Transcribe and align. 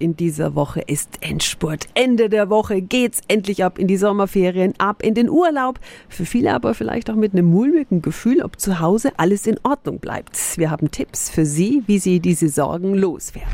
in 0.00 0.16
dieser 0.16 0.54
Woche 0.54 0.80
ist 0.80 1.18
Endspurt. 1.20 1.86
Ende 1.94 2.28
der 2.28 2.50
Woche 2.50 2.80
geht's 2.80 3.20
endlich 3.28 3.64
ab 3.64 3.78
in 3.78 3.86
die 3.86 3.96
Sommerferien, 3.96 4.74
ab 4.78 5.02
in 5.02 5.14
den 5.14 5.28
Urlaub. 5.28 5.78
Für 6.08 6.24
viele 6.24 6.54
aber 6.54 6.74
vielleicht 6.74 7.10
auch 7.10 7.14
mit 7.14 7.32
einem 7.32 7.46
mulmigen 7.46 8.02
Gefühl, 8.02 8.42
ob 8.42 8.58
zu 8.58 8.80
Hause 8.80 9.12
alles 9.18 9.46
in 9.46 9.58
Ordnung 9.62 10.00
bleibt. 10.00 10.36
Wir 10.56 10.70
haben 10.70 10.90
Tipps 10.90 11.30
für 11.30 11.44
Sie, 11.44 11.82
wie 11.86 11.98
Sie 11.98 12.20
diese 12.20 12.48
Sorgen 12.48 12.94
loswerden. 12.94 13.48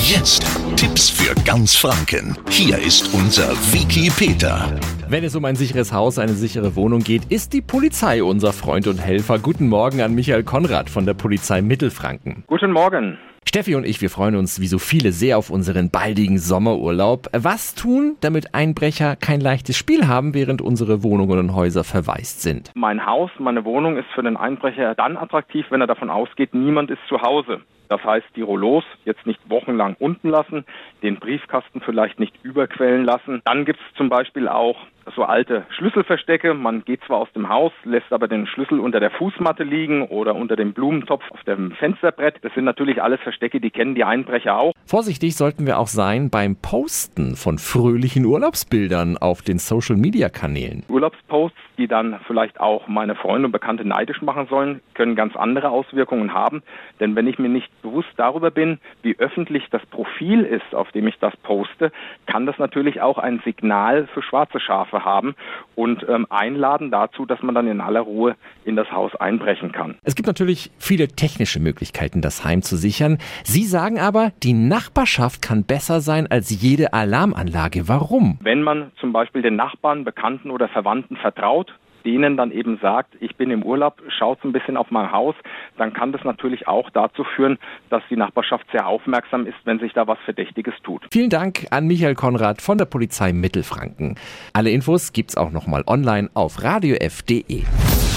Jetzt 0.00 0.44
Tipps 0.76 1.10
für 1.10 1.34
ganz 1.44 1.74
Franken. 1.74 2.36
Hier 2.50 2.78
ist 2.78 3.12
unser 3.14 3.50
Wiki 3.72 4.10
Peter. 4.10 4.78
Wenn 5.08 5.24
es 5.24 5.34
um 5.34 5.44
ein 5.44 5.56
sicheres 5.56 5.92
Haus, 5.92 6.18
eine 6.18 6.34
sichere 6.34 6.76
Wohnung 6.76 7.00
geht, 7.00 7.22
ist 7.30 7.52
die 7.52 7.62
Polizei 7.62 8.22
unser 8.22 8.52
Freund 8.52 8.86
und 8.86 8.98
Helfer. 8.98 9.38
Guten 9.38 9.68
Morgen 9.68 10.00
an 10.00 10.14
Michael 10.14 10.44
Konrad 10.44 10.90
von 10.90 11.06
der 11.06 11.14
Polizei 11.14 11.62
Mittelfranken. 11.62 12.44
Guten 12.46 12.72
Morgen. 12.72 13.18
Steffi 13.48 13.74
und 13.76 13.86
ich, 13.86 14.02
wir 14.02 14.10
freuen 14.10 14.36
uns 14.36 14.60
wie 14.60 14.66
so 14.66 14.78
viele 14.78 15.10
sehr 15.10 15.38
auf 15.38 15.48
unseren 15.48 15.90
baldigen 15.90 16.36
Sommerurlaub. 16.36 17.28
Was 17.32 17.74
tun, 17.74 18.16
damit 18.20 18.54
Einbrecher 18.54 19.16
kein 19.16 19.40
leichtes 19.40 19.74
Spiel 19.74 20.06
haben, 20.06 20.34
während 20.34 20.60
unsere 20.60 21.02
Wohnungen 21.02 21.38
und 21.38 21.54
Häuser 21.54 21.82
verwaist 21.82 22.42
sind? 22.42 22.70
Mein 22.74 23.06
Haus, 23.06 23.30
meine 23.38 23.64
Wohnung 23.64 23.96
ist 23.96 24.08
für 24.14 24.22
den 24.22 24.36
Einbrecher 24.36 24.94
dann 24.94 25.16
attraktiv, 25.16 25.64
wenn 25.70 25.80
er 25.80 25.86
davon 25.86 26.10
ausgeht, 26.10 26.52
niemand 26.52 26.90
ist 26.90 27.00
zu 27.08 27.22
Hause. 27.22 27.62
Das 27.88 28.04
heißt, 28.04 28.26
die 28.36 28.42
Rollos 28.42 28.84
jetzt 29.06 29.26
nicht 29.26 29.40
wochenlang 29.48 29.96
unten 29.98 30.28
lassen, 30.28 30.66
den 31.02 31.16
Briefkasten 31.16 31.80
vielleicht 31.80 32.20
nicht 32.20 32.34
überquellen 32.42 33.06
lassen. 33.06 33.40
Dann 33.46 33.64
gibt 33.64 33.80
es 33.80 33.96
zum 33.96 34.10
Beispiel 34.10 34.46
auch 34.46 34.76
so 35.14 35.24
alte 35.24 35.64
Schlüsselverstecke. 35.70 36.54
Man 36.54 36.84
geht 36.84 37.02
zwar 37.04 37.18
aus 37.18 37.32
dem 37.34 37.48
Haus, 37.48 37.72
lässt 37.84 38.12
aber 38.12 38.28
den 38.28 38.46
Schlüssel 38.46 38.80
unter 38.80 39.00
der 39.00 39.10
Fußmatte 39.10 39.64
liegen 39.64 40.02
oder 40.08 40.34
unter 40.34 40.56
dem 40.56 40.72
Blumentopf 40.72 41.22
auf 41.30 41.42
dem 41.44 41.72
Fensterbrett. 41.72 42.36
Das 42.42 42.52
sind 42.54 42.64
natürlich 42.64 43.02
alles 43.02 43.20
Verstecke, 43.20 43.60
die 43.60 43.70
kennen 43.70 43.94
die 43.94 44.04
Einbrecher 44.04 44.58
auch. 44.58 44.72
Vorsichtig 44.86 45.36
sollten 45.36 45.66
wir 45.66 45.78
auch 45.78 45.86
sein 45.86 46.30
beim 46.30 46.56
Posten 46.56 47.36
von 47.36 47.58
fröhlichen 47.58 48.24
Urlaubsbildern 48.24 49.18
auf 49.18 49.42
den 49.42 49.58
Social-Media-Kanälen. 49.58 50.84
Urlaubsposts, 50.88 51.58
die 51.76 51.86
dann 51.88 52.18
vielleicht 52.26 52.60
auch 52.60 52.88
meine 52.88 53.14
Freunde 53.14 53.46
und 53.46 53.52
Bekannte 53.52 53.86
neidisch 53.86 54.22
machen 54.22 54.46
sollen, 54.48 54.80
können 54.94 55.14
ganz 55.14 55.36
andere 55.36 55.70
Auswirkungen 55.70 56.32
haben. 56.34 56.62
Denn 57.00 57.16
wenn 57.16 57.26
ich 57.26 57.38
mir 57.38 57.48
nicht 57.48 57.70
bewusst 57.82 58.08
darüber 58.16 58.50
bin, 58.50 58.78
wie 59.02 59.18
öffentlich 59.18 59.64
das 59.70 59.84
Profil 59.86 60.42
ist, 60.42 60.74
auf 60.74 60.90
dem 60.92 61.06
ich 61.06 61.18
das 61.18 61.36
poste, 61.38 61.92
kann 62.26 62.46
das 62.46 62.58
natürlich 62.58 63.00
auch 63.00 63.18
ein 63.18 63.40
Signal 63.44 64.08
für 64.12 64.22
schwarze 64.22 64.60
Schafe 64.60 64.97
haben 65.04 65.34
und 65.74 66.04
ähm, 66.08 66.26
einladen 66.30 66.90
dazu, 66.90 67.26
dass 67.26 67.42
man 67.42 67.54
dann 67.54 67.66
in 67.66 67.80
aller 67.80 68.00
Ruhe 68.00 68.36
in 68.64 68.76
das 68.76 68.90
Haus 68.90 69.14
einbrechen 69.16 69.72
kann. 69.72 69.96
Es 70.02 70.14
gibt 70.14 70.26
natürlich 70.26 70.70
viele 70.78 71.08
technische 71.08 71.60
Möglichkeiten, 71.60 72.22
das 72.22 72.44
Heim 72.44 72.62
zu 72.62 72.76
sichern. 72.76 73.18
Sie 73.44 73.64
sagen 73.64 73.98
aber, 73.98 74.32
die 74.42 74.52
Nachbarschaft 74.52 75.42
kann 75.42 75.64
besser 75.64 76.00
sein 76.00 76.26
als 76.26 76.62
jede 76.62 76.92
Alarmanlage. 76.92 77.88
Warum? 77.88 78.38
Wenn 78.40 78.62
man 78.62 78.92
zum 79.00 79.12
Beispiel 79.12 79.42
den 79.42 79.56
Nachbarn, 79.56 80.04
Bekannten 80.04 80.50
oder 80.50 80.68
Verwandten 80.68 81.16
vertraut, 81.16 81.72
denen 82.08 82.38
dann 82.38 82.52
eben 82.52 82.78
sagt, 82.80 83.14
ich 83.20 83.36
bin 83.36 83.50
im 83.50 83.62
Urlaub, 83.62 84.00
schaut 84.18 84.42
ein 84.42 84.52
bisschen 84.52 84.78
auf 84.78 84.90
mein 84.90 85.12
Haus, 85.12 85.34
dann 85.76 85.92
kann 85.92 86.10
das 86.10 86.24
natürlich 86.24 86.66
auch 86.66 86.88
dazu 86.88 87.22
führen, 87.22 87.58
dass 87.90 88.02
die 88.08 88.16
Nachbarschaft 88.16 88.64
sehr 88.72 88.86
aufmerksam 88.86 89.46
ist, 89.46 89.58
wenn 89.64 89.78
sich 89.78 89.92
da 89.92 90.06
was 90.06 90.18
Verdächtiges 90.24 90.72
tut. 90.82 91.06
Vielen 91.12 91.28
Dank 91.28 91.66
an 91.70 91.86
Michael 91.86 92.14
Konrad 92.14 92.62
von 92.62 92.78
der 92.78 92.86
Polizei 92.86 93.34
Mittelfranken. 93.34 94.16
Alle 94.54 94.70
Infos 94.70 95.12
gibt's 95.12 95.36
auch 95.36 95.50
nochmal 95.50 95.84
online 95.86 96.30
auf 96.32 96.62
radiof.de. 96.62 97.64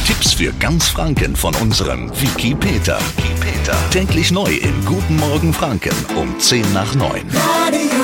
Tipps 0.05 0.33
für 0.33 0.53
ganz 0.59 0.87
Franken 0.87 1.35
von 1.35 1.53
unserem 1.61 2.09
Wiki 2.11 2.55
Peter. 2.55 2.97
Wiki 3.17 3.33
Peter. 3.41 3.75
Täglich 3.91 4.31
neu 4.31 4.51
im 4.51 4.85
Guten 4.85 5.17
Morgen 5.17 5.51
Franken 5.51 5.95
um 6.15 6.39
10 6.39 6.73
nach 6.73 6.95
9. 6.95 7.09
Radio 7.33 8.00